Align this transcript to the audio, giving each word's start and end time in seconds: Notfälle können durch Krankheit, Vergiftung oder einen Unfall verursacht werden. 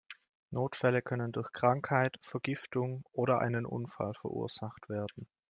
Notfälle 0.49 1.03
können 1.03 1.31
durch 1.31 1.51
Krankheit, 1.51 2.17
Vergiftung 2.23 3.05
oder 3.13 3.37
einen 3.37 3.67
Unfall 3.67 4.15
verursacht 4.15 4.89
werden. 4.89 5.27